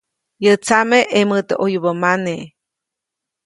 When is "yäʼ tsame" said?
0.43-0.97